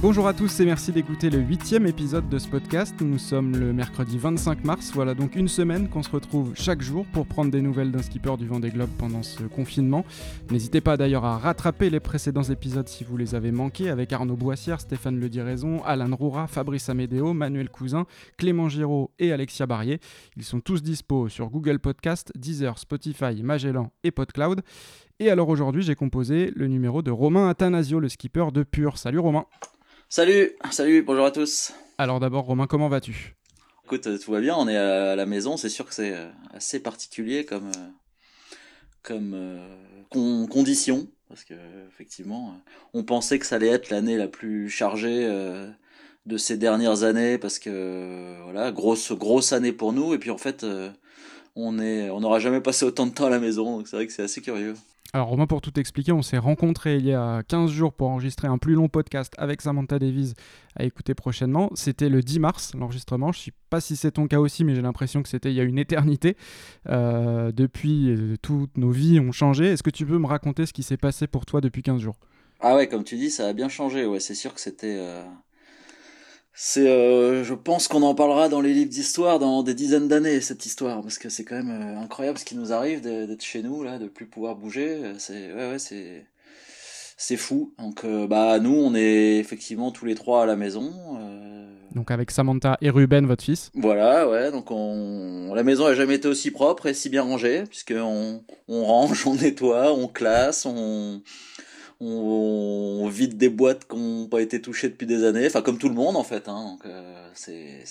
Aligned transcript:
Bonjour 0.00 0.28
à 0.28 0.32
tous 0.32 0.60
et 0.60 0.64
merci 0.64 0.92
d'écouter 0.92 1.28
le 1.28 1.40
huitième 1.40 1.84
épisode 1.84 2.28
de 2.28 2.38
ce 2.38 2.46
podcast. 2.46 2.94
Nous 3.00 3.18
sommes 3.18 3.56
le 3.56 3.72
mercredi 3.72 4.16
25 4.16 4.62
mars, 4.64 4.92
voilà 4.94 5.12
donc 5.12 5.34
une 5.34 5.48
semaine 5.48 5.88
qu'on 5.88 6.04
se 6.04 6.10
retrouve 6.10 6.52
chaque 6.54 6.82
jour 6.82 7.04
pour 7.12 7.26
prendre 7.26 7.50
des 7.50 7.60
nouvelles 7.60 7.90
d'un 7.90 8.00
skipper 8.00 8.36
du 8.36 8.46
Vendée 8.46 8.70
Globe 8.70 8.90
pendant 8.96 9.24
ce 9.24 9.42
confinement. 9.42 10.04
N'hésitez 10.52 10.80
pas 10.80 10.96
d'ailleurs 10.96 11.24
à 11.24 11.36
rattraper 11.36 11.90
les 11.90 11.98
précédents 11.98 12.44
épisodes 12.44 12.86
si 12.86 13.02
vous 13.02 13.16
les 13.16 13.34
avez 13.34 13.50
manqués 13.50 13.90
avec 13.90 14.12
Arnaud 14.12 14.36
Boissière, 14.36 14.80
Stéphane 14.80 15.18
Le 15.18 15.28
Diraison, 15.28 15.82
Alan 15.82 16.14
Roura, 16.14 16.46
Fabrice 16.46 16.88
Amédéo, 16.88 17.34
Manuel 17.34 17.68
Cousin, 17.68 18.06
Clément 18.36 18.68
Giraud 18.68 19.10
et 19.18 19.32
Alexia 19.32 19.66
Barrier. 19.66 19.98
Ils 20.36 20.44
sont 20.44 20.60
tous 20.60 20.80
dispo 20.80 21.28
sur 21.28 21.50
Google 21.50 21.80
Podcast, 21.80 22.30
Deezer, 22.36 22.78
Spotify, 22.78 23.42
Magellan 23.42 23.90
et 24.04 24.12
PodCloud. 24.12 24.62
Et 25.18 25.28
alors 25.28 25.48
aujourd'hui, 25.48 25.82
j'ai 25.82 25.96
composé 25.96 26.52
le 26.54 26.68
numéro 26.68 27.02
de 27.02 27.10
Romain 27.10 27.48
Athanasio, 27.48 27.98
le 27.98 28.08
skipper 28.08 28.52
de 28.52 28.62
Pure. 28.62 28.96
Salut 28.96 29.18
Romain. 29.18 29.44
Salut, 30.10 30.56
salut, 30.70 31.02
bonjour 31.02 31.26
à 31.26 31.30
tous. 31.30 31.74
Alors 31.98 32.18
d'abord, 32.18 32.46
Romain, 32.46 32.66
comment 32.66 32.88
vas-tu? 32.88 33.36
Écoute, 33.84 34.06
euh, 34.06 34.16
tout 34.16 34.32
va 34.32 34.40
bien, 34.40 34.56
on 34.56 34.66
est 34.66 34.74
à 34.74 35.14
la 35.14 35.26
maison, 35.26 35.58
c'est 35.58 35.68
sûr 35.68 35.86
que 35.86 35.92
c'est 35.92 36.14
euh, 36.14 36.30
assez 36.54 36.80
particulier 36.80 37.44
comme, 37.44 37.70
euh, 39.10 39.68
comme 40.10 40.48
condition, 40.48 41.08
parce 41.28 41.44
que 41.44 41.52
effectivement, 41.88 42.58
on 42.94 43.04
pensait 43.04 43.38
que 43.38 43.44
ça 43.44 43.56
allait 43.56 43.68
être 43.68 43.90
l'année 43.90 44.16
la 44.16 44.28
plus 44.28 44.70
chargée 44.70 45.28
de 46.24 46.36
ces 46.38 46.56
dernières 46.56 47.02
années, 47.02 47.36
parce 47.36 47.58
que 47.58 48.42
voilà, 48.44 48.72
grosse, 48.72 49.12
grosse 49.12 49.52
année 49.52 49.72
pour 49.72 49.92
nous, 49.92 50.14
et 50.14 50.18
puis 50.18 50.30
en 50.30 50.38
fait, 50.38 50.64
on 51.56 51.78
est, 51.78 52.10
on 52.10 52.20
n'aura 52.20 52.38
jamais 52.38 52.60
passé 52.60 52.84
autant 52.84 53.06
de 53.06 53.12
temps 53.12 53.26
à 53.26 53.30
la 53.30 53.40
maison, 53.40 53.78
donc 53.78 53.88
c'est 53.88 53.96
vrai 53.96 54.06
que 54.06 54.12
c'est 54.12 54.22
assez 54.22 54.40
curieux. 54.40 54.74
Alors 55.14 55.28
Romain, 55.28 55.46
pour 55.46 55.62
tout 55.62 55.80
expliquer, 55.80 56.12
on 56.12 56.20
s'est 56.20 56.36
rencontrés 56.36 56.96
il 56.96 57.06
y 57.06 57.14
a 57.14 57.42
15 57.42 57.70
jours 57.70 57.94
pour 57.94 58.10
enregistrer 58.10 58.46
un 58.46 58.58
plus 58.58 58.74
long 58.74 58.88
podcast 58.88 59.32
avec 59.38 59.62
Samantha 59.62 59.98
Davies 59.98 60.34
à 60.76 60.84
écouter 60.84 61.14
prochainement. 61.14 61.70
C'était 61.74 62.10
le 62.10 62.20
10 62.20 62.40
mars 62.40 62.74
l'enregistrement. 62.74 63.32
Je 63.32 63.38
ne 63.38 63.42
sais 63.44 63.52
pas 63.70 63.80
si 63.80 63.96
c'est 63.96 64.10
ton 64.12 64.28
cas 64.28 64.38
aussi, 64.38 64.64
mais 64.64 64.74
j'ai 64.74 64.82
l'impression 64.82 65.22
que 65.22 65.30
c'était 65.30 65.50
il 65.50 65.54
y 65.54 65.60
a 65.60 65.64
une 65.64 65.78
éternité. 65.78 66.36
Euh, 66.90 67.52
depuis, 67.52 68.10
euh, 68.10 68.36
toutes 68.42 68.76
nos 68.76 68.90
vies 68.90 69.18
ont 69.18 69.32
changé. 69.32 69.68
Est-ce 69.68 69.82
que 69.82 69.88
tu 69.88 70.04
peux 70.04 70.18
me 70.18 70.26
raconter 70.26 70.66
ce 70.66 70.74
qui 70.74 70.82
s'est 70.82 70.98
passé 70.98 71.26
pour 71.26 71.46
toi 71.46 71.62
depuis 71.62 71.82
15 71.82 72.02
jours? 72.02 72.16
Ah 72.60 72.76
ouais, 72.76 72.86
comme 72.86 73.04
tu 73.04 73.16
dis, 73.16 73.30
ça 73.30 73.48
a 73.48 73.54
bien 73.54 73.70
changé. 73.70 74.04
Ouais, 74.04 74.20
c'est 74.20 74.34
sûr 74.34 74.52
que 74.52 74.60
c'était... 74.60 74.96
Euh, 74.98 75.22
c'est, 76.60 76.88
euh, 76.88 77.44
je 77.44 77.54
pense 77.54 77.86
qu'on 77.86 78.02
en 78.02 78.16
parlera 78.16 78.48
dans 78.48 78.60
les 78.60 78.74
livres 78.74 78.90
d'histoire 78.90 79.38
dans 79.38 79.62
des 79.62 79.74
dizaines 79.74 80.08
d'années 80.08 80.40
cette 80.40 80.66
histoire 80.66 81.02
parce 81.02 81.16
que 81.16 81.28
c'est 81.28 81.44
quand 81.44 81.54
même 81.54 81.70
euh, 81.70 82.00
incroyable 82.00 82.36
ce 82.36 82.44
qui 82.44 82.56
nous 82.56 82.72
arrive 82.72 83.00
d'être 83.00 83.44
chez 83.44 83.62
nous 83.62 83.84
là, 83.84 84.00
de 84.00 84.08
plus 84.08 84.26
pouvoir 84.26 84.56
bouger. 84.56 85.00
C'est, 85.18 85.52
ouais, 85.54 85.70
ouais, 85.70 85.78
c'est, 85.78 86.26
c'est 87.16 87.36
fou. 87.36 87.74
Donc, 87.78 88.04
euh, 88.04 88.26
bah, 88.26 88.58
nous, 88.58 88.74
on 88.74 88.96
est 88.96 89.36
effectivement 89.36 89.92
tous 89.92 90.04
les 90.04 90.16
trois 90.16 90.42
à 90.42 90.46
la 90.46 90.56
maison. 90.56 90.92
Donc 91.94 92.10
avec 92.10 92.32
Samantha 92.32 92.76
et 92.80 92.90
Ruben, 92.90 93.24
votre 93.26 93.44
fils. 93.44 93.70
Voilà, 93.74 94.28
ouais. 94.28 94.50
Donc 94.50 94.72
on, 94.72 95.54
la 95.54 95.62
maison 95.62 95.86
a 95.86 95.94
jamais 95.94 96.16
été 96.16 96.26
aussi 96.26 96.50
propre 96.50 96.86
et 96.86 96.94
si 96.94 97.08
bien 97.08 97.22
rangée 97.22 97.62
puisque 97.68 97.94
on, 97.96 98.42
on 98.66 98.84
range, 98.84 99.24
on 99.28 99.36
nettoie, 99.36 99.92
on 99.92 100.08
classe, 100.08 100.66
on 100.66 101.22
on, 102.00 103.08
vide 103.08 103.36
des 103.36 103.48
boîtes 103.48 103.86
qui 103.88 103.96
n'ont 103.96 104.28
pas 104.28 104.40
été 104.42 104.60
touchées 104.60 104.88
depuis 104.88 105.06
des 105.06 105.24
années, 105.24 105.46
enfin 105.46 105.62
comme 105.62 105.78
tout 105.78 105.88
le 105.88 105.94
monde 105.94 106.16
en 106.16 106.24
fait. 106.24 106.48
Hein, 106.48 106.64
donc 106.72 106.86
euh, 106.86 107.30
c'est 107.34 107.82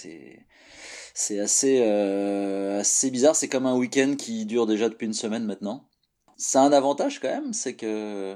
c'est 1.14 1.40
assez 1.40 1.82
euh, 1.82 2.80
assez 2.80 3.12
bizarre. 3.12 3.36
C'est 3.36 3.50
comme 3.50 3.66
un 3.66 3.76
week-end 3.76 4.16
qui 4.18 4.46
dure 4.46 4.68
déjà 4.68 4.90
depuis 4.90 5.08
une 5.08 5.14
semaine 5.14 5.46
maintenant. 5.46 5.90
A 6.54 6.60
un 6.60 6.72
avantage 6.72 7.20
quand 7.20 7.30
même, 7.30 7.54
c'est 7.54 7.76
que 7.76 8.36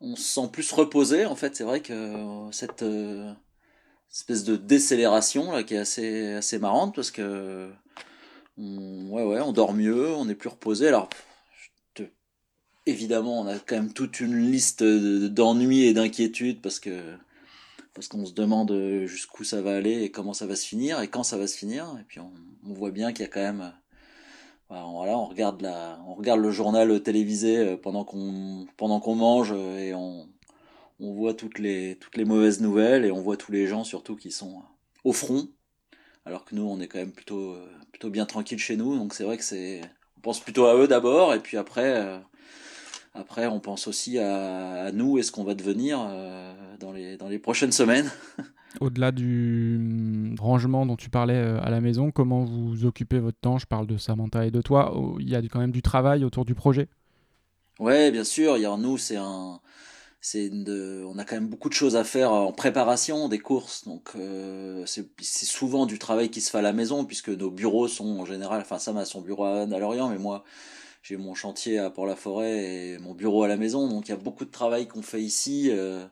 on 0.00 0.16
se 0.16 0.22
sent 0.22 0.48
plus 0.52 0.70
reposé. 0.72 1.26
En 1.26 1.36
fait, 1.36 1.54
c'est 1.56 1.64
vrai 1.64 1.80
que 1.80 2.48
cette 2.52 2.82
euh, 2.82 3.32
espèce 4.12 4.44
de 4.44 4.56
décélération 4.56 5.52
là 5.52 5.62
qui 5.62 5.74
est 5.74 5.78
assez 5.78 6.32
assez 6.34 6.58
marrante 6.58 6.94
parce 6.94 7.10
que 7.10 7.70
ouais 8.58 9.24
ouais 9.24 9.40
on 9.40 9.52
dort 9.52 9.74
mieux, 9.74 10.08
on 10.14 10.28
est 10.28 10.34
plus 10.34 10.48
reposé. 10.48 10.88
Alors 10.88 11.08
évidemment, 12.88 13.40
on 13.40 13.46
a 13.46 13.58
quand 13.58 13.76
même 13.76 13.92
toute 13.92 14.20
une 14.20 14.50
liste 14.50 14.82
d'ennuis 14.82 15.84
et 15.84 15.94
d'inquiétudes 15.94 16.60
parce 16.60 16.80
que 16.80 17.00
parce 17.94 18.06
qu'on 18.08 18.26
se 18.26 18.32
demande 18.32 18.72
jusqu'où 19.06 19.42
ça 19.42 19.60
va 19.60 19.74
aller 19.74 20.02
et 20.02 20.10
comment 20.10 20.32
ça 20.32 20.46
va 20.46 20.54
se 20.54 20.66
finir 20.66 21.00
et 21.00 21.08
quand 21.08 21.24
ça 21.24 21.36
va 21.36 21.48
se 21.48 21.56
finir. 21.58 21.96
Et 22.00 22.04
puis 22.04 22.20
on, 22.20 22.30
voit 22.62 22.90
bien 22.90 23.12
qu'il 23.12 23.24
y 23.24 23.28
a 23.28 23.30
quand 23.30 23.40
même 23.40 23.72
voilà, 24.68 25.18
on 25.18 25.26
regarde 25.26 25.62
la, 25.62 25.98
on 26.06 26.14
regarde 26.14 26.40
le 26.40 26.50
journal 26.50 27.02
télévisé 27.02 27.56
euh, 27.56 27.76
pendant 27.76 28.04
qu'on 28.04 28.66
pendant 28.76 29.00
qu'on 29.00 29.14
mange 29.14 29.52
et 29.52 29.94
on 29.94 30.28
on 31.00 31.12
voit 31.14 31.34
toutes 31.34 31.58
les 31.58 31.96
toutes 31.96 32.16
les 32.16 32.24
mauvaises 32.24 32.60
nouvelles 32.60 33.04
et 33.04 33.10
on 33.10 33.20
voit 33.22 33.36
tous 33.36 33.52
les 33.52 33.66
gens 33.66 33.84
surtout 33.84 34.16
qui 34.16 34.30
sont 34.30 34.62
au 35.04 35.12
front 35.12 35.48
alors 36.26 36.44
que 36.44 36.54
nous 36.54 36.64
on 36.64 36.80
est 36.80 36.88
quand 36.88 36.98
même 36.98 37.12
plutôt 37.12 37.56
plutôt 37.92 38.10
bien 38.10 38.26
tranquille 38.26 38.58
chez 38.58 38.76
nous 38.76 38.96
donc 38.96 39.14
c'est 39.14 39.24
vrai 39.24 39.38
que 39.38 39.44
c'est 39.44 39.80
on 40.18 40.20
pense 40.20 40.40
plutôt 40.40 40.66
à 40.66 40.74
eux 40.76 40.88
d'abord 40.88 41.32
et 41.32 41.40
puis 41.40 41.56
après 41.56 41.96
euh, 41.96 42.18
après, 43.18 43.46
on 43.46 43.60
pense 43.60 43.86
aussi 43.88 44.18
à, 44.18 44.90
nous 44.92 45.18
et 45.18 45.22
ce 45.22 45.32
qu'on 45.32 45.44
va 45.44 45.54
devenir 45.54 45.98
euh, 46.00 46.52
dans, 46.78 46.92
les, 46.92 47.16
dans 47.16 47.28
les 47.28 47.38
prochaines 47.38 47.72
semaines. 47.72 48.10
Au-delà 48.80 49.12
du 49.12 49.76
hum, 49.76 50.36
rangement 50.38 50.86
dont 50.86 50.96
tu 50.96 51.10
parlais 51.10 51.34
euh, 51.34 51.60
à 51.62 51.70
la 51.70 51.80
maison, 51.80 52.10
comment 52.10 52.44
vous 52.44 52.84
occupez 52.84 53.18
votre 53.18 53.38
temps? 53.40 53.58
Je 53.58 53.66
parle 53.66 53.86
de 53.86 53.96
Samantha 53.96 54.46
et 54.46 54.50
de 54.50 54.60
toi. 54.60 54.94
Il 55.18 55.28
y 55.28 55.34
a 55.34 55.42
quand 55.42 55.58
même 55.58 55.72
du 55.72 55.82
travail 55.82 56.24
autour 56.24 56.44
du 56.44 56.54
projet? 56.54 56.88
Ouais, 57.78 58.10
bien 58.10 58.24
sûr. 58.24 58.56
Nous, 58.78 58.98
c'est 58.98 59.16
un, 59.16 59.60
c'est 60.20 60.50
de, 60.50 61.04
on 61.06 61.18
a 61.18 61.24
quand 61.24 61.36
même 61.36 61.48
beaucoup 61.48 61.68
de 61.68 61.74
choses 61.74 61.96
à 61.96 62.04
faire 62.04 62.32
en 62.32 62.52
préparation 62.52 63.28
des 63.28 63.38
courses. 63.38 63.86
Donc 63.86 64.10
euh, 64.16 64.84
c'est 64.86 65.06
souvent 65.46 65.86
du 65.86 65.98
travail 65.98 66.30
qui 66.30 66.40
se 66.40 66.50
fait 66.50 66.58
à 66.58 66.62
la 66.62 66.72
maison 66.72 67.04
puisque 67.04 67.28
nos 67.28 67.50
bureaux 67.50 67.88
sont 67.88 68.18
en 68.18 68.24
général, 68.24 68.60
enfin 68.60 68.78
Sam 68.78 68.96
a 68.96 69.04
son 69.04 69.20
bureau 69.20 69.44
à, 69.44 69.62
à 69.62 69.66
Lorient, 69.66 70.08
mais 70.08 70.18
moi 70.18 70.44
j'ai 71.08 71.16
mon 71.16 71.34
chantier 71.34 71.78
à 71.78 71.88
Port-la-Forêt 71.88 72.64
et 72.64 72.98
mon 72.98 73.14
bureau 73.14 73.42
à 73.42 73.48
la 73.48 73.56
maison, 73.56 73.88
donc 73.88 74.08
il 74.08 74.10
y 74.10 74.14
a 74.14 74.18
beaucoup 74.18 74.44
de 74.44 74.50
travail 74.50 74.86
qu'on 74.86 75.00
fait 75.00 75.22
ici 75.22 75.70
euh, 75.70 76.04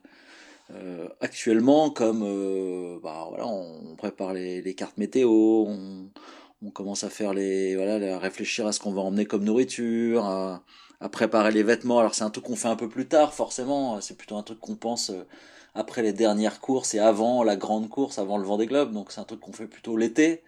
euh, 0.73 1.07
actuellement, 1.21 1.91
comme 1.91 2.23
euh, 2.23 2.97
bah, 3.03 3.27
voilà, 3.29 3.45
on 3.45 3.95
prépare 3.95 4.33
les, 4.33 4.73
cartes 4.73 4.97
météo, 4.97 5.29
on, 5.29 6.09
on, 6.63 6.71
commence 6.71 7.03
à 7.03 7.11
faire 7.11 7.35
les 7.35 7.75
voilà, 7.75 8.15
à 8.15 8.17
réfléchir 8.17 8.65
à 8.65 8.71
ce 8.71 8.79
qu'on 8.79 8.91
va 8.91 9.01
emmener 9.01 9.25
comme 9.27 9.43
nourriture, 9.43 10.25
à, 10.25 10.63
à 10.99 11.09
préparer 11.09 11.51
les 11.51 11.61
vêtements. 11.61 11.99
Alors 11.99 12.15
c'est 12.15 12.23
un 12.23 12.31
truc 12.31 12.45
qu'on 12.45 12.55
fait 12.55 12.67
un 12.67 12.75
peu 12.75 12.89
plus 12.89 13.07
tard, 13.07 13.35
forcément, 13.35 14.01
c'est 14.01 14.17
plutôt 14.17 14.37
un 14.37 14.43
truc 14.43 14.59
qu'on 14.59 14.75
pense 14.75 15.11
après 15.75 16.01
les 16.01 16.13
dernières 16.13 16.59
courses 16.59 16.95
et 16.95 16.99
avant 16.99 17.43
la 17.43 17.55
grande 17.55 17.87
course, 17.87 18.17
avant 18.17 18.39
le 18.39 18.45
Vendée 18.45 18.65
Globe, 18.65 18.93
donc 18.93 19.11
c'est 19.11 19.21
un 19.21 19.25
truc 19.25 19.41
qu'on 19.41 19.53
fait 19.53 19.67
plutôt 19.67 19.95
l'été. 19.95 20.41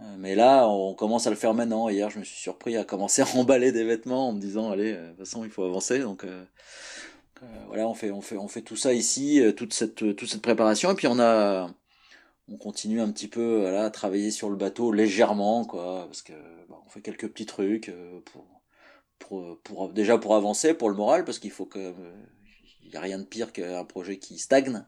Euh, 0.00 0.16
mais 0.18 0.34
là, 0.34 0.68
on 0.68 0.94
commence 0.94 1.26
à 1.26 1.30
le 1.30 1.36
faire 1.36 1.54
maintenant. 1.54 1.88
Hier, 1.88 2.08
je 2.10 2.18
me 2.18 2.24
suis 2.24 2.40
surpris 2.40 2.76
à 2.76 2.84
commencer 2.84 3.22
à 3.22 3.24
remballer 3.24 3.72
des 3.72 3.84
vêtements 3.84 4.28
en 4.28 4.32
me 4.32 4.40
disant, 4.40 4.70
allez, 4.70 4.92
euh, 4.92 5.02
de 5.02 5.08
toute 5.10 5.18
façon, 5.18 5.44
il 5.44 5.50
faut 5.50 5.64
avancer. 5.64 5.98
Donc, 6.00 6.24
euh, 6.24 6.44
voilà, 7.66 7.88
on 7.88 7.94
fait, 7.94 8.10
on 8.10 8.20
fait, 8.20 8.36
on 8.36 8.48
fait 8.48 8.62
tout 8.62 8.76
ça 8.76 8.92
ici, 8.92 9.42
toute 9.56 9.72
cette, 9.72 9.94
toute 9.94 10.28
cette 10.28 10.42
préparation. 10.42 10.92
Et 10.92 10.94
puis, 10.94 11.06
on 11.06 11.18
a, 11.18 11.68
on 12.48 12.56
continue 12.56 13.00
un 13.00 13.10
petit 13.10 13.28
peu, 13.28 13.60
voilà, 13.60 13.84
à 13.84 13.90
travailler 13.90 14.30
sur 14.30 14.50
le 14.50 14.56
bateau 14.56 14.92
légèrement, 14.92 15.64
quoi, 15.64 16.04
parce 16.06 16.22
que, 16.22 16.32
bah, 16.68 16.80
on 16.84 16.88
fait 16.90 17.00
quelques 17.00 17.28
petits 17.28 17.46
trucs 17.46 17.92
pour, 18.32 18.46
pour, 19.18 19.58
pour, 19.62 19.88
déjà 19.90 20.18
pour 20.18 20.34
avancer, 20.34 20.74
pour 20.74 20.90
le 20.90 20.96
moral, 20.96 21.24
parce 21.24 21.38
qu'il 21.38 21.52
faut 21.52 21.66
que, 21.66 21.94
il 22.82 22.90
n'y 22.90 22.96
a 22.96 23.00
rien 23.00 23.18
de 23.18 23.24
pire 23.24 23.52
qu'un 23.52 23.84
projet 23.84 24.18
qui 24.18 24.38
stagne. 24.38 24.84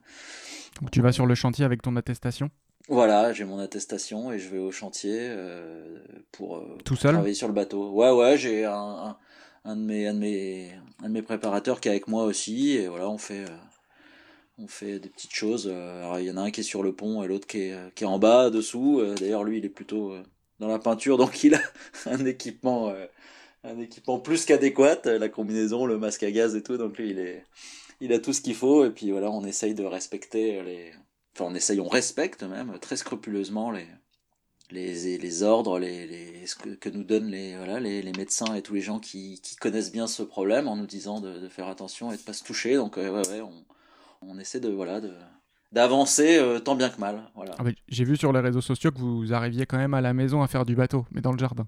Donc, 0.81 0.91
tu 0.91 1.03
vas 1.03 1.13
sur 1.13 1.27
le 1.27 1.35
chantier 1.35 1.65
avec 1.65 1.83
ton 1.83 1.95
attestation? 1.97 2.51
Voilà, 2.89 3.33
j'ai 3.33 3.45
mon 3.45 3.59
attestation 3.59 4.33
et 4.33 4.39
je 4.39 4.49
vais 4.49 4.59
au 4.59 4.73
chantier 4.73 5.17
euh, 5.31 5.99
pour, 6.33 6.57
euh, 6.59 6.79
Tout 6.85 6.97
seul? 6.97 7.15
travailler 7.15 7.35
sur 7.35 7.47
le 7.49 7.55
bateau. 7.55 7.91
Ouais, 7.93 8.11
ouais, 8.11 8.37
j'ai 8.39 8.65
un, 8.65 9.17
un, 9.65 9.77
de 9.77 9.83
mes, 9.83 10.07
un, 10.09 10.15
de 10.15 10.19
mes, 10.19 10.73
un 11.03 11.09
de 11.09 11.13
mes 11.13 11.23
préparateurs 11.23 11.81
qui 11.81 11.89
est 11.89 11.93
avec 11.93 12.09
moi 12.09 12.25
aussi 12.25 12.73
et 12.73 12.89
voilà, 12.89 13.09
on 13.09 13.19
fait, 13.19 13.45
euh, 13.45 13.57
on 14.59 14.67
fait 14.69 14.99
des 14.99 15.09
petites 15.09 15.33
choses. 15.35 15.69
Alors, 15.69 16.19
il 16.21 16.27
y 16.27 16.31
en 16.31 16.37
a 16.37 16.43
un 16.43 16.51
qui 16.51 16.61
est 16.61 16.65
sur 16.65 16.83
le 16.83 16.93
pont 16.95 17.23
et 17.23 17.29
l'autre 17.29 17.47
qui 17.47 17.59
est, 17.63 17.95
qui 17.95 18.05
est 18.05 18.07
en 18.07 18.19
bas, 18.19 18.51
dessous. 18.51 19.03
D'ailleurs, 19.19 19.45
lui, 19.45 19.59
il 19.59 19.65
est 19.65 19.69
plutôt 19.71 20.15
dans 20.59 20.69
la 20.69 20.79
peinture, 20.79 21.17
donc 21.17 21.43
il 21.45 21.55
a 21.55 21.61
un 22.07 22.25
équipement, 22.27 22.93
un 23.65 23.79
équipement 23.81 24.21
plus 24.21 24.45
qu'adéquat, 24.47 25.01
la 25.05 25.29
combinaison, 25.29 25.87
le 25.87 25.99
masque 25.99 26.25
à 26.25 26.31
gaz 26.33 26.57
et 26.57 26.63
tout. 26.63 26.77
Donc 26.79 26.99
lui, 26.99 27.11
il 27.11 27.19
est, 27.19 27.45
il 28.01 28.13
a 28.13 28.21
tout 28.21 28.33
ce 28.33 28.41
qu'il 28.43 28.55
faut 28.57 28.85
et 28.85 28.91
puis 28.91 29.11
voilà, 29.13 29.31
on 29.31 29.45
essaye 29.45 29.75
de 29.75 29.85
respecter 29.85 30.63
les 30.63 30.93
on 31.45 31.55
essaye, 31.55 31.81
on 31.81 31.89
respecte 31.89 32.43
même 32.43 32.79
très 32.81 32.97
scrupuleusement 32.97 33.71
les, 33.71 33.87
les, 34.71 35.43
ordres, 35.43 35.79
les, 35.79 36.45
que, 36.81 36.89
nous 36.89 37.05
donnent 37.05 37.31
les, 37.31 38.13
médecins 38.17 38.55
et 38.55 38.63
tous 38.63 38.75
les 38.75 38.81
gens 38.81 38.99
qui, 38.99 39.41
connaissent 39.61 39.93
bien 39.93 40.07
ce 40.07 40.23
problème 40.23 40.69
en 40.69 40.77
nous 40.77 40.87
disant 40.87 41.21
de, 41.21 41.49
faire 41.49 41.69
attention 41.69 42.13
et 42.13 42.17
de 42.17 42.23
pas 42.23 42.33
se 42.33 42.45
toucher. 42.45 42.77
Donc 42.77 42.99
on, 44.23 44.39
essaie 44.39 44.61
de 44.61 44.69
voilà 44.69 45.01
d'avancer 45.73 46.39
euh, 46.39 46.59
tant 46.59 46.75
bien 46.75 46.91
que 46.91 47.01
mal. 47.01 47.23
Ah 47.37 47.65
J'ai 47.89 48.05
vu 48.05 48.17
sur 48.17 48.33
les 48.33 48.41
réseaux 48.41 48.61
sociaux 48.61 48.91
que 48.91 48.99
vous 48.99 49.33
arriviez 49.33 49.67
quand 49.67 49.79
même 49.79 49.95
à 49.95 50.01
la 50.01 50.13
maison 50.13 50.43
à 50.43 50.49
faire 50.49 50.65
du 50.65 50.75
bateau, 50.75 51.07
mais 51.13 51.21
dans 51.21 51.33
le 51.33 51.39
jardin. 51.39 51.67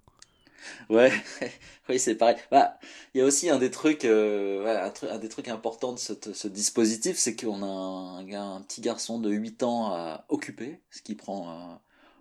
Ouais, 0.90 1.12
oui, 1.88 1.98
c'est 1.98 2.14
pareil. 2.14 2.36
Bah, 2.50 2.78
il 3.14 3.18
y 3.18 3.20
a 3.20 3.24
aussi 3.24 3.50
un 3.50 3.58
des 3.58 3.70
trucs, 3.70 4.04
euh, 4.04 4.90
un, 5.10 5.18
des 5.18 5.28
trucs 5.28 5.48
importants 5.48 5.92
de 5.92 5.98
ce, 5.98 6.48
dispositif, 6.48 7.16
c'est 7.16 7.36
qu'on 7.36 7.62
a 7.62 7.66
un, 7.66 8.56
un, 8.56 8.60
petit 8.62 8.80
garçon 8.80 9.18
de 9.18 9.30
8 9.30 9.62
ans 9.62 9.92
à 9.92 10.24
occuper, 10.28 10.80
ce 10.90 11.02
qui 11.02 11.14
prend 11.14 11.50
euh, 11.50 11.74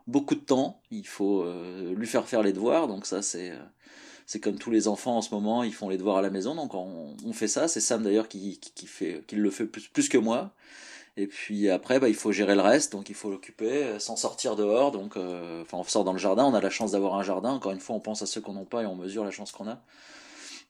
beaucoup 0.07 0.35
de 0.35 0.41
temps. 0.41 0.81
Il 0.91 1.07
faut 1.07 1.43
euh, 1.43 1.93
lui 1.95 2.07
faire 2.07 2.27
faire 2.27 2.43
les 2.43 2.53
devoirs, 2.53 2.87
donc 2.87 3.05
ça 3.05 3.21
c'est 3.21 3.51
comme 4.41 4.57
tous 4.57 4.71
les 4.71 4.87
enfants 4.87 5.17
en 5.17 5.21
ce 5.21 5.33
moment, 5.33 5.63
ils 5.63 5.73
font 5.73 5.89
les 5.89 5.97
devoirs 5.97 6.17
à 6.17 6.21
la 6.21 6.29
maison, 6.29 6.55
donc 6.55 6.73
on, 6.73 7.33
fait 7.33 7.47
ça. 7.47 7.67
C'est 7.67 7.81
Sam 7.81 8.03
d'ailleurs 8.03 8.27
qui, 8.27 8.59
qui, 8.59 8.87
fait, 8.87 9.23
qui 9.27 9.35
le 9.35 9.49
fait 9.51 9.65
plus, 9.65 9.87
plus 9.89 10.09
que 10.09 10.17
moi. 10.17 10.53
Et 11.17 11.27
puis 11.27 11.69
après, 11.69 11.99
bah, 11.99 12.07
il 12.07 12.15
faut 12.15 12.31
gérer 12.31 12.55
le 12.55 12.61
reste, 12.61 12.93
donc 12.93 13.09
il 13.09 13.15
faut 13.15 13.29
l'occuper, 13.29 13.83
euh, 13.83 13.99
sans 13.99 14.15
sortir 14.15 14.55
dehors. 14.55 14.91
Donc, 14.91 15.17
euh, 15.17 15.61
enfin, 15.61 15.77
on 15.77 15.83
sort 15.83 16.03
dans 16.03 16.13
le 16.13 16.19
jardin. 16.19 16.45
On 16.45 16.53
a 16.53 16.61
la 16.61 16.69
chance 16.69 16.91
d'avoir 16.91 17.15
un 17.15 17.23
jardin. 17.23 17.51
Encore 17.51 17.73
une 17.73 17.79
fois, 17.79 17.95
on 17.95 17.99
pense 17.99 18.21
à 18.21 18.25
ceux 18.25 18.39
qu'on 18.41 18.53
n'a 18.53 18.63
pas 18.63 18.83
et 18.83 18.85
on 18.85 18.95
mesure 18.95 19.25
la 19.25 19.31
chance 19.31 19.51
qu'on 19.51 19.67
a. 19.67 19.81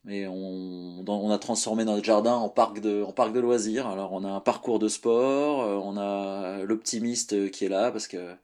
Mais 0.03 0.25
on, 0.25 1.03
on, 1.07 1.29
a 1.29 1.37
transformé 1.37 1.85
notre 1.85 2.03
jardin 2.03 2.33
en 2.33 2.49
parc 2.49 2.79
de, 2.79 3.03
en 3.03 3.11
parc 3.11 3.33
de 3.33 3.39
loisirs. 3.39 3.85
Alors, 3.85 4.13
on 4.13 4.23
a 4.23 4.29
un 4.29 4.39
parcours 4.39 4.79
de 4.79 4.87
sport. 4.87 5.61
Euh, 5.61 5.75
on 5.75 5.95
a 5.97 6.63
l'optimiste 6.63 7.51
qui 7.51 7.65
est 7.65 7.69
là 7.69 7.91
parce 7.91 8.07
que 8.07 8.35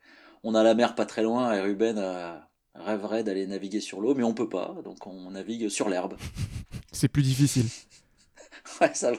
on 0.43 0.53
a 0.53 0.61
la 0.61 0.75
mer 0.75 0.93
pas 0.93 1.05
très 1.05 1.23
loin 1.23 1.51
et 1.53 1.61
Ruben 1.61 1.99
rêverait 2.75 3.23
d'aller 3.23 3.47
naviguer 3.47 3.79
sur 3.79 4.01
l'eau, 4.01 4.13
mais 4.13 4.23
on 4.23 4.35
peut 4.35 4.49
pas. 4.49 4.75
Donc, 4.83 5.07
on 5.07 5.31
navigue 5.31 5.67
sur 5.69 5.89
l'herbe. 5.89 6.15
C'est 6.91 7.07
plus 7.07 7.23
difficile. 7.23 7.65
ouais, 8.81 8.93
ça, 8.93 9.11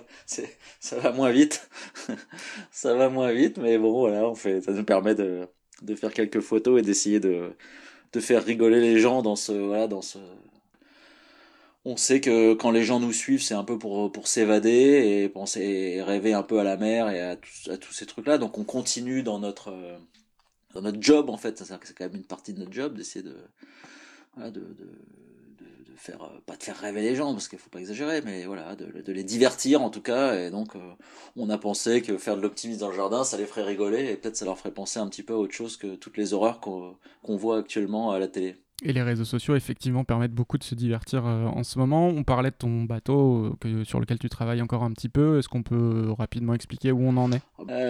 ça 0.81 0.99
va 0.99 1.13
moins 1.13 1.31
vite. 1.31 1.69
ça 2.71 2.95
va 2.95 3.09
moins 3.09 3.33
vite, 3.33 3.59
mais 3.59 3.79
bon, 3.79 3.93
voilà, 4.01 4.29
on 4.29 4.35
fait, 4.35 4.61
ça 4.63 4.73
nous 4.73 4.85
permet 4.85 5.15
de, 5.15 5.49
de 5.83 5.95
faire 5.95 6.13
quelques 6.13 6.41
photos 6.41 6.81
et 6.81 6.83
d'essayer 6.83 7.21
de, 7.21 7.53
de 8.13 8.21
faire 8.21 8.45
rigoler 8.45 8.81
les 8.81 8.99
gens 9.01 9.23
dans 9.23 9.37
ce, 9.37 9.53
voilà, 9.53 9.89
dans 9.89 10.03
ce, 10.03 10.19
on 11.85 11.97
sait 11.97 12.21
que 12.21 12.55
quand 12.55 12.71
les 12.71 12.85
gens 12.85 13.01
nous 13.01 13.13
suivent, 13.13 13.43
c'est 13.43 13.55
un 13.55 13.65
peu 13.65 13.79
pour, 13.79 14.13
pour 14.13 14.29
s'évader 14.29 15.23
et 15.23 15.29
penser 15.29 15.61
et 15.63 16.03
rêver 16.03 16.33
un 16.35 16.43
peu 16.43 16.59
à 16.59 16.65
la 16.65 16.77
mer 16.77 17.09
et 17.09 17.21
à, 17.21 17.31
à 17.31 17.77
tous 17.79 17.93
ces 17.93 18.07
trucs-là. 18.07 18.39
Donc 18.39 18.59
on 18.59 18.65
continue 18.65 19.23
dans 19.23 19.39
notre, 19.39 19.73
dans 20.75 20.83
notre 20.83 21.03
job, 21.03 21.31
en 21.31 21.37
fait. 21.37 21.59
C'est 21.59 21.95
quand 21.95 22.05
même 22.07 22.17
une 22.17 22.25
partie 22.27 22.55
de 22.55 22.61
notre 22.61 22.73
job 22.73 22.95
d'essayer 22.97 23.25
de, 23.25 23.37
voilà, 24.35 24.51
de, 24.51 24.61
de, 24.61 24.89
faire 25.99 26.23
euh, 26.23 26.41
pas 26.47 26.57
de 26.57 26.63
faire 26.63 26.77
rêver 26.77 27.03
les 27.03 27.15
gens 27.15 27.33
parce 27.33 27.49
qu'il 27.49 27.59
faut 27.59 27.71
pas 27.71 27.81
exagérer 27.81 28.23
mais 28.23 28.45
voilà 28.47 28.77
de, 28.77 29.13
les 29.13 29.25
divertir 29.25 29.83
en 29.83 29.91
tout 29.91 30.01
cas 30.01 30.35
et 30.35 30.51
donc 30.51 30.77
euh, 30.77 30.79
on 31.37 31.51
a 31.51 31.59
pensé 31.59 32.03
que 32.03 32.17
faire 32.17 32.37
de 32.37 32.43
l'optimisme 32.43 32.81
dans 32.81 32.91
le 32.91 32.97
jardin 32.97 33.25
ça 33.25 33.37
les 33.37 33.47
ferait 33.47 33.65
rigoler 33.65 34.11
et 34.11 34.17
peut-être 34.17 34.37
ça 34.37 34.45
leur 34.45 34.59
ferait 34.59 34.71
penser 34.71 35.01
un 35.01 35.09
petit 35.09 35.23
peu 35.23 35.35
à 35.35 35.37
autre 35.37 35.55
chose 35.55 35.77
que 35.77 35.97
toutes 35.97 36.17
les 36.17 36.33
horreurs 36.33 36.61
qu'on 36.61 36.97
voit 37.37 37.59
actuellement 37.59 38.13
à 38.13 38.19
la 38.19 38.29
télé. 38.29 38.57
Et 38.85 38.93
les 38.93 39.03
réseaux 39.03 39.25
sociaux, 39.25 39.57
effectivement, 39.57 40.05
permettent 40.05 40.35
beaucoup 40.35 40.57
de 40.57 40.63
se 40.63 40.77
divertir 40.77 41.27
euh, 41.27 41.47
en 41.47 41.65
ce 41.65 41.81
moment. 41.81 42.07
On 42.07 42.23
parlait 42.23 42.51
de 42.51 42.57
ton 42.57 42.85
bateau 42.85 43.57
que, 43.61 43.83
sur 43.83 43.99
lequel 43.99 44.21
tu 44.21 44.29
travailles 44.29 44.63
encore 44.63 44.85
un 44.85 44.93
petit 44.93 45.09
peu. 45.09 45.39
Est-ce 45.39 45.49
qu'on 45.49 45.65
peut 45.65 46.13
rapidement 46.17 46.55
expliquer 46.55 46.93
où 46.93 47.01
on 47.01 47.17
en 47.17 47.33
est? 47.33 47.43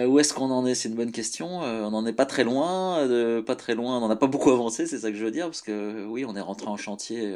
Où 0.07 0.17
est-ce 0.17 0.33
qu'on 0.33 0.49
en 0.49 0.65
est? 0.65 0.73
C'est 0.73 0.89
une 0.89 0.95
bonne 0.95 1.11
question. 1.11 1.59
on 1.59 1.91
n'en 1.91 2.07
est 2.07 2.13
pas 2.13 2.25
très 2.25 2.43
loin. 2.43 3.07
Pas 3.45 3.55
très 3.55 3.75
loin. 3.75 3.97
On 3.97 3.99
n'en 3.99 4.09
a 4.09 4.15
pas 4.15 4.25
beaucoup 4.25 4.49
avancé, 4.49 4.87
c'est 4.87 4.97
ça 4.97 5.11
que 5.11 5.17
je 5.17 5.23
veux 5.23 5.31
dire. 5.31 5.45
Parce 5.45 5.61
que 5.61 6.07
oui, 6.07 6.25
on 6.25 6.35
est 6.35 6.41
rentré 6.41 6.67
en 6.67 6.77
chantier 6.77 7.35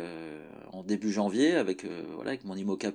début 0.85 1.11
janvier 1.11 1.55
avec, 1.55 1.85
euh, 1.85 2.03
voilà, 2.15 2.31
avec 2.31 2.45
mon 2.45 2.55
IMOCA. 2.55 2.91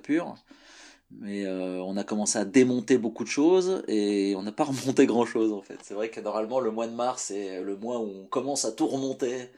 Mais 1.11 1.45
euh, 1.45 1.81
on 1.81 1.97
a 1.97 2.03
commencé 2.03 2.37
à 2.37 2.45
démonter 2.45 2.99
beaucoup 2.99 3.23
de 3.23 3.29
choses 3.29 3.83
et 3.87 4.35
on 4.37 4.43
n'a 4.43 4.51
pas 4.51 4.63
remonté 4.65 5.05
grand 5.05 5.25
chose 5.25 5.51
en 5.51 5.61
fait. 5.61 5.77
C'est 5.83 5.95
vrai 5.95 6.09
que 6.09 6.21
normalement 6.21 6.59
le 6.59 6.71
mois 6.71 6.87
de 6.87 6.93
mars 6.93 7.25
c'est 7.27 7.61
le 7.61 7.75
mois 7.75 7.99
où 7.99 8.11
on 8.23 8.25
commence 8.25 8.65
à 8.65 8.71
tout 8.71 8.87
remonter. 8.87 9.49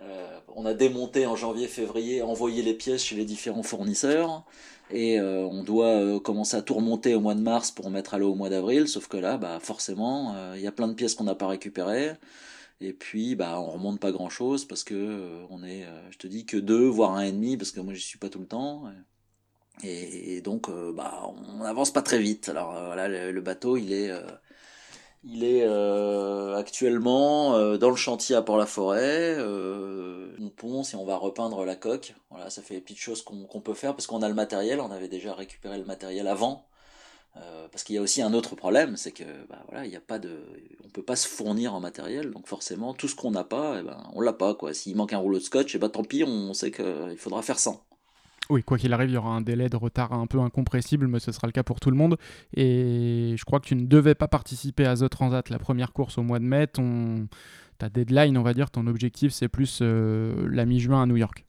Euh, 0.00 0.38
on 0.54 0.64
a 0.66 0.74
démonté 0.74 1.26
en 1.26 1.34
janvier, 1.34 1.66
février, 1.66 2.22
envoyé 2.22 2.62
les 2.62 2.74
pièces 2.74 3.02
chez 3.02 3.16
les 3.16 3.24
différents 3.24 3.62
fournisseurs 3.64 4.44
et 4.92 5.20
on 5.20 5.64
doit 5.64 6.20
commencer 6.20 6.56
à 6.56 6.62
tout 6.62 6.74
remonter 6.74 7.16
au 7.16 7.20
mois 7.20 7.34
de 7.34 7.40
mars 7.40 7.72
pour 7.72 7.90
mettre 7.90 8.14
à 8.14 8.18
l'eau 8.18 8.30
au 8.30 8.34
mois 8.36 8.50
d'avril. 8.50 8.86
Sauf 8.86 9.08
que 9.08 9.16
là, 9.16 9.36
bah 9.36 9.58
forcément, 9.60 10.36
il 10.54 10.60
y 10.60 10.68
a 10.68 10.72
plein 10.72 10.86
de 10.86 10.92
pièces 10.92 11.16
qu'on 11.16 11.24
n'a 11.24 11.34
pas 11.34 11.48
récupérées. 11.48 12.12
Et 12.80 12.92
puis, 12.92 13.34
bah, 13.36 13.58
on 13.60 13.70
remonte 13.70 14.00
pas 14.00 14.12
grand 14.12 14.28
chose 14.28 14.66
parce 14.66 14.84
que 14.84 14.94
euh, 14.94 15.46
on 15.50 15.62
est, 15.64 15.84
euh, 15.84 16.10
je 16.10 16.18
te 16.18 16.26
dis, 16.26 16.44
que 16.44 16.56
deux, 16.56 16.86
voire 16.86 17.12
un 17.14 17.22
et 17.22 17.32
demi, 17.32 17.56
parce 17.56 17.70
que 17.70 17.80
moi, 17.80 17.94
je 17.94 18.00
suis 18.00 18.18
pas 18.18 18.28
tout 18.28 18.38
le 18.38 18.46
temps. 18.46 18.84
Et, 19.82 20.40
donc, 20.42 20.68
euh, 20.68 20.92
bah, 20.92 21.22
on 21.58 21.62
avance 21.62 21.92
pas 21.92 22.02
très 22.02 22.18
vite. 22.18 22.48
Alors 22.48 22.72
voilà, 22.72 23.08
le, 23.08 23.40
bateau, 23.40 23.76
il 23.76 23.92
est, 23.92 24.10
il 25.24 25.44
est 25.44 25.64
actuellement 26.54 27.76
dans 27.76 27.90
le 27.90 27.96
chantier 27.96 28.36
à 28.36 28.42
Port-la-Forêt. 28.42 29.38
on 29.38 30.50
ponce 30.50 30.94
et 30.94 30.96
on 30.96 31.04
va 31.04 31.16
repeindre 31.16 31.64
la 31.64 31.76
coque. 31.76 32.14
Voilà, 32.30 32.50
ça 32.50 32.62
fait 32.62 32.74
des 32.74 32.80
petites 32.80 32.98
choses 32.98 33.22
qu'on 33.22 33.60
peut 33.60 33.74
faire 33.74 33.94
parce 33.94 34.06
qu'on 34.06 34.22
a 34.22 34.28
le 34.28 34.34
matériel. 34.34 34.80
On 34.80 34.90
avait 34.90 35.08
déjà 35.08 35.34
récupéré 35.34 35.78
le 35.78 35.84
matériel 35.84 36.28
avant. 36.28 36.66
Euh, 37.36 37.68
parce 37.70 37.84
qu'il 37.84 37.94
y 37.94 37.98
a 37.98 38.02
aussi 38.02 38.22
un 38.22 38.32
autre 38.32 38.56
problème, 38.56 38.96
c'est 38.96 39.12
que 39.12 39.24
bah, 39.48 39.62
voilà, 39.68 39.84
il 39.84 39.92
y 39.92 39.96
a 39.96 40.00
pas 40.00 40.18
de, 40.18 40.38
on 40.84 40.88
peut 40.88 41.02
pas 41.02 41.16
se 41.16 41.28
fournir 41.28 41.74
en 41.74 41.80
matériel, 41.80 42.30
donc 42.30 42.46
forcément 42.46 42.94
tout 42.94 43.08
ce 43.08 43.14
qu'on 43.14 43.30
n'a 43.30 43.44
pas, 43.44 43.80
eh 43.80 43.82
ben, 43.82 44.02
on 44.14 44.20
l'a 44.20 44.32
pas 44.32 44.54
quoi. 44.54 44.72
S'il 44.72 44.96
manque 44.96 45.12
un 45.12 45.18
rouleau 45.18 45.38
de 45.38 45.42
scotch, 45.42 45.74
eh 45.74 45.78
ben, 45.78 45.88
tant 45.88 46.02
pis, 46.02 46.24
on 46.24 46.54
sait 46.54 46.70
qu'il 46.70 47.18
faudra 47.18 47.42
faire 47.42 47.58
sans. 47.58 47.84
Oui, 48.48 48.62
quoi 48.62 48.78
qu'il 48.78 48.92
arrive, 48.92 49.10
il 49.10 49.14
y 49.14 49.16
aura 49.16 49.30
un 49.30 49.40
délai 49.40 49.68
de 49.68 49.76
retard 49.76 50.12
un 50.12 50.26
peu 50.26 50.38
incompressible, 50.38 51.08
mais 51.08 51.18
ce 51.18 51.32
sera 51.32 51.48
le 51.48 51.52
cas 51.52 51.64
pour 51.64 51.80
tout 51.80 51.90
le 51.90 51.96
monde. 51.96 52.16
Et 52.54 53.34
je 53.36 53.44
crois 53.44 53.58
que 53.58 53.66
tu 53.66 53.74
ne 53.74 53.86
devais 53.86 54.14
pas 54.14 54.28
participer 54.28 54.86
à 54.86 54.96
The 54.96 55.08
Transat, 55.08 55.50
la 55.50 55.58
première 55.58 55.92
course 55.92 56.16
au 56.18 56.22
mois 56.22 56.38
de 56.38 56.44
mai. 56.44 56.66
Ton... 56.68 57.28
Ta 57.78 57.90
deadline, 57.90 58.38
on 58.38 58.42
va 58.42 58.54
dire, 58.54 58.70
ton 58.70 58.86
objectif, 58.86 59.32
c'est 59.32 59.48
plus 59.48 59.80
euh, 59.82 60.48
la 60.50 60.64
mi-juin 60.64 61.02
à 61.02 61.06
New 61.06 61.16
York. 61.16 61.44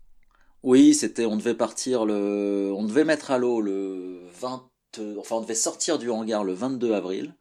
Oui, 0.64 0.94
c'était, 0.94 1.26
on 1.26 1.38
devait 1.38 1.54
partir 1.54 2.06
le, 2.06 2.74
on 2.76 2.84
devait 2.84 3.06
mettre 3.06 3.32
à 3.32 3.38
l'eau 3.38 3.62
le 3.62 4.24
20 4.42 4.68
enfin 5.18 5.36
on 5.36 5.42
devait 5.42 5.56
sortir 5.56 6.00
du 6.00 6.10
hangar 6.10 6.44
le 6.44 6.54
22 6.54 6.94
avril 6.94 7.34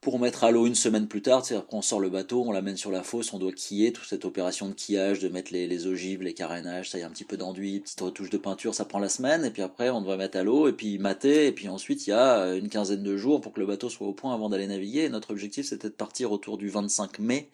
pour 0.00 0.20
mettre 0.20 0.44
à 0.44 0.52
l'eau 0.52 0.66
une 0.66 0.76
semaine 0.76 1.08
plus 1.08 1.22
tard, 1.22 1.44
c'est-à-dire 1.44 1.66
qu'on 1.66 1.82
sort 1.82 1.98
le 1.98 2.08
bateau, 2.08 2.44
on 2.46 2.52
l'amène 2.52 2.76
sur 2.76 2.92
la 2.92 3.02
fosse, 3.02 3.32
on 3.32 3.38
doit 3.38 3.52
quiller, 3.52 3.92
toute 3.92 4.06
cette 4.06 4.24
opération 4.24 4.68
de 4.68 4.72
quillage, 4.72 5.18
de 5.18 5.28
mettre 5.28 5.52
les, 5.52 5.86
ogives, 5.86 6.22
les 6.22 6.34
carénages, 6.34 6.90
ça 6.90 6.98
y 6.98 7.02
a 7.02 7.06
un 7.06 7.10
petit 7.10 7.24
peu 7.24 7.36
d'enduit, 7.36 7.80
petite 7.80 8.00
retouche 8.00 8.30
de 8.30 8.38
peinture, 8.38 8.74
ça 8.74 8.84
prend 8.84 9.00
la 9.00 9.08
semaine, 9.08 9.44
et 9.44 9.50
puis 9.50 9.62
après 9.62 9.90
on 9.90 10.00
doit 10.00 10.16
mettre 10.16 10.38
à 10.38 10.44
l'eau, 10.44 10.68
et 10.68 10.72
puis 10.72 10.98
mater, 10.98 11.46
et 11.46 11.52
puis 11.52 11.68
ensuite 11.68 12.06
il 12.06 12.10
y 12.10 12.12
a 12.12 12.54
une 12.54 12.68
quinzaine 12.68 13.02
de 13.02 13.16
jours 13.16 13.40
pour 13.40 13.52
que 13.52 13.60
le 13.60 13.66
bateau 13.66 13.88
soit 13.88 14.06
au 14.06 14.12
point 14.12 14.32
avant 14.32 14.48
d'aller 14.48 14.68
naviguer, 14.68 15.04
et 15.04 15.08
notre 15.08 15.32
objectif 15.32 15.66
c'était 15.66 15.88
de 15.88 15.94
partir 15.94 16.30
autour 16.30 16.58
du 16.58 16.68
25 16.68 17.18
mai 17.18 17.50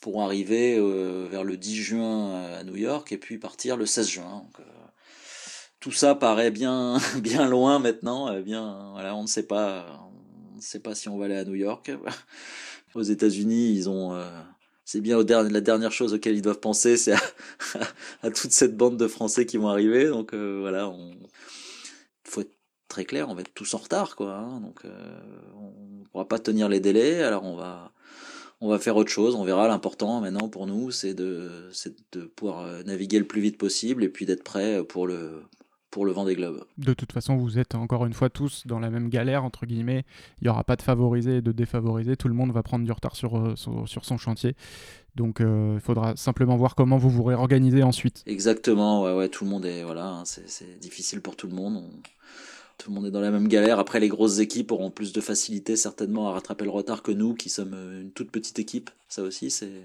pour 0.00 0.22
arriver 0.22 0.76
euh, 0.78 1.28
vers 1.30 1.44
le 1.44 1.56
10 1.56 1.76
juin 1.76 2.34
à 2.34 2.64
New 2.64 2.76
York, 2.76 3.12
et 3.12 3.18
puis 3.18 3.38
partir 3.38 3.76
le 3.76 3.84
16 3.84 4.08
juin. 4.08 4.46
Euh, 4.58 4.62
tout 5.84 5.92
ça 5.92 6.14
paraît 6.14 6.50
bien, 6.50 6.96
bien 7.20 7.46
loin 7.46 7.78
maintenant. 7.78 8.32
Euh, 8.32 8.40
bien, 8.40 8.90
voilà, 8.94 9.14
on 9.14 9.20
ne 9.20 9.26
sait 9.26 9.42
pas, 9.42 10.08
on 10.54 10.56
ne 10.56 10.62
sait 10.62 10.80
pas 10.80 10.94
si 10.94 11.10
on 11.10 11.18
va 11.18 11.26
aller 11.26 11.36
à 11.36 11.44
New 11.44 11.54
York. 11.54 11.92
Aux 12.94 13.02
États-Unis, 13.02 13.74
ils 13.74 13.90
ont, 13.90 14.14
euh, 14.14 14.24
c'est 14.86 15.02
bien 15.02 15.18
la 15.22 15.60
dernière 15.60 15.92
chose 15.92 16.14
auquel 16.14 16.36
ils 16.36 16.42
doivent 16.42 16.60
penser, 16.60 16.96
c'est 16.96 17.12
à, 18.22 18.30
toute 18.30 18.52
cette 18.52 18.78
bande 18.78 18.96
de 18.96 19.06
Français 19.06 19.44
qui 19.44 19.58
vont 19.58 19.68
arriver. 19.68 20.06
Donc 20.08 20.32
euh, 20.32 20.56
voilà, 20.60 20.88
on 20.88 21.12
faut 22.24 22.40
être 22.40 22.56
très 22.88 23.04
clair, 23.04 23.28
on 23.28 23.34
va 23.34 23.42
être 23.42 23.52
tous 23.52 23.74
en 23.74 23.78
retard, 23.78 24.16
quoi. 24.16 24.36
Hein. 24.36 24.60
donc 24.60 24.84
on 25.54 26.04
pourra 26.12 26.26
pas 26.26 26.38
tenir 26.38 26.70
les 26.70 26.80
délais. 26.80 27.22
Alors 27.22 27.44
on 27.44 27.56
va 27.56 27.92
on 28.62 28.70
va 28.70 28.78
faire 28.78 28.96
autre 28.96 29.10
chose, 29.10 29.34
on 29.34 29.44
verra. 29.44 29.68
L'important 29.68 30.22
maintenant 30.22 30.48
pour 30.48 30.66
nous, 30.66 30.90
c'est 30.90 31.12
de, 31.12 31.68
de 32.12 32.22
pouvoir 32.22 32.84
naviguer 32.84 33.18
le 33.18 33.26
plus 33.26 33.42
vite 33.42 33.58
possible 33.58 34.02
et 34.02 34.08
puis 34.08 34.24
d'être 34.24 34.44
prêt 34.44 34.82
pour 34.84 35.06
le, 35.06 35.42
pour 35.94 36.04
le 36.04 36.12
des 36.24 36.34
globes. 36.34 36.64
De 36.76 36.92
toute 36.92 37.12
façon, 37.12 37.36
vous 37.36 37.56
êtes 37.56 37.76
encore 37.76 38.04
une 38.04 38.14
fois 38.14 38.28
tous 38.28 38.66
dans 38.66 38.80
la 38.80 38.90
même 38.90 39.08
galère, 39.08 39.44
entre 39.44 39.64
guillemets. 39.64 40.04
Il 40.40 40.44
n'y 40.44 40.50
aura 40.50 40.64
pas 40.64 40.74
de 40.74 40.82
favorisé 40.82 41.36
et 41.36 41.40
de 41.40 41.52
défavorisé. 41.52 42.16
Tout 42.16 42.26
le 42.26 42.34
monde 42.34 42.50
va 42.50 42.64
prendre 42.64 42.84
du 42.84 42.90
retard 42.90 43.14
sur, 43.14 43.38
euh, 43.38 43.54
sur, 43.54 44.04
son 44.04 44.18
chantier. 44.18 44.56
Donc 45.14 45.40
euh, 45.40 45.74
il 45.76 45.80
faudra 45.80 46.16
simplement 46.16 46.56
voir 46.56 46.74
comment 46.74 46.98
vous 46.98 47.10
vous 47.10 47.22
réorganisez 47.22 47.84
ensuite. 47.84 48.24
Exactement, 48.26 49.04
ouais, 49.04 49.14
ouais, 49.14 49.28
tout 49.28 49.44
le 49.44 49.50
monde 49.50 49.64
est. 49.66 49.84
Voilà, 49.84 50.08
hein, 50.08 50.22
c'est 50.24 50.80
difficile 50.80 51.20
pour 51.20 51.36
tout 51.36 51.46
le 51.46 51.54
monde. 51.54 51.84
Tout 52.76 52.90
le 52.90 52.96
monde 52.96 53.06
est 53.06 53.12
dans 53.12 53.20
la 53.20 53.30
même 53.30 53.46
galère. 53.46 53.78
Après, 53.78 54.00
les 54.00 54.08
grosses 54.08 54.40
équipes 54.40 54.72
auront 54.72 54.90
plus 54.90 55.12
de 55.12 55.20
facilité 55.20 55.76
certainement 55.76 56.28
à 56.28 56.32
rattraper 56.32 56.64
le 56.64 56.72
retard 56.72 57.04
que 57.04 57.12
nous, 57.12 57.34
qui 57.34 57.50
sommes 57.50 57.74
euh, 57.74 58.02
une 58.02 58.10
toute 58.10 58.32
petite 58.32 58.58
équipe. 58.58 58.90
Ça 59.08 59.22
aussi, 59.22 59.48
c'est 59.48 59.84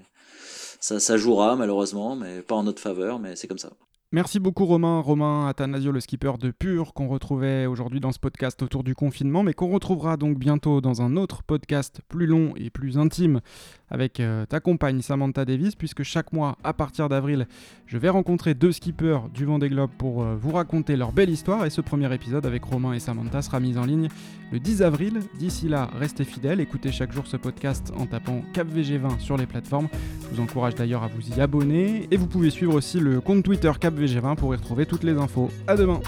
ça, 0.80 0.98
ça 0.98 1.16
jouera 1.16 1.54
malheureusement, 1.54 2.16
mais 2.16 2.42
pas 2.42 2.56
en 2.56 2.64
notre 2.64 2.82
faveur, 2.82 3.20
mais 3.20 3.36
c'est 3.36 3.46
comme 3.46 3.58
ça. 3.58 3.70
Merci 4.12 4.40
beaucoup 4.40 4.64
Romain, 4.64 4.98
Romain 4.98 5.46
Athanasio, 5.46 5.92
le 5.92 6.00
skipper 6.00 6.32
de 6.40 6.50
Pure, 6.50 6.94
qu'on 6.94 7.06
retrouvait 7.06 7.66
aujourd'hui 7.66 8.00
dans 8.00 8.10
ce 8.10 8.18
podcast 8.18 8.60
autour 8.60 8.82
du 8.82 8.96
confinement, 8.96 9.44
mais 9.44 9.54
qu'on 9.54 9.70
retrouvera 9.70 10.16
donc 10.16 10.36
bientôt 10.36 10.80
dans 10.80 11.00
un 11.00 11.16
autre 11.16 11.44
podcast 11.44 12.00
plus 12.08 12.26
long 12.26 12.52
et 12.56 12.70
plus 12.70 12.98
intime 12.98 13.40
avec 13.88 14.18
euh, 14.18 14.46
ta 14.46 14.58
compagne 14.58 15.00
Samantha 15.00 15.44
Davis, 15.44 15.76
puisque 15.76 16.02
chaque 16.02 16.32
mois, 16.32 16.56
à 16.64 16.72
partir 16.72 17.08
d'avril, 17.08 17.46
je 17.86 17.98
vais 17.98 18.08
rencontrer 18.08 18.54
deux 18.54 18.72
skippers 18.72 19.28
du 19.32 19.44
Vendée 19.44 19.68
Globe 19.68 19.90
pour 19.96 20.22
euh, 20.22 20.34
vous 20.34 20.52
raconter 20.52 20.96
leur 20.96 21.12
belle 21.12 21.30
histoire, 21.30 21.64
et 21.64 21.70
ce 21.70 21.80
premier 21.80 22.12
épisode 22.12 22.46
avec 22.46 22.64
Romain 22.64 22.92
et 22.94 23.00
Samantha 23.00 23.42
sera 23.42 23.60
mis 23.60 23.78
en 23.78 23.84
ligne 23.84 24.08
le 24.52 24.58
10 24.58 24.82
avril. 24.82 25.20
D'ici 25.38 25.68
là, 25.68 25.88
restez 25.96 26.24
fidèles, 26.24 26.60
écoutez 26.60 26.90
chaque 26.90 27.12
jour 27.12 27.28
ce 27.28 27.36
podcast 27.36 27.92
en 27.96 28.06
tapant 28.06 28.42
CapVG20 28.54 29.20
sur 29.20 29.36
les 29.36 29.46
plateformes. 29.46 29.88
Je 30.22 30.36
vous 30.36 30.42
encourage 30.42 30.74
d'ailleurs 30.74 31.04
à 31.04 31.08
vous 31.08 31.36
y 31.36 31.40
abonner, 31.40 32.08
et 32.10 32.16
vous 32.16 32.26
pouvez 32.26 32.50
suivre 32.50 32.74
aussi 32.74 32.98
le 32.98 33.20
compte 33.20 33.44
Twitter 33.44 33.70
CapVG20 34.00 34.36
pour 34.36 34.54
y 34.54 34.56
retrouver 34.56 34.86
toutes 34.86 35.04
les 35.04 35.16
infos. 35.16 35.50
A 35.66 35.76
demain 35.76 36.00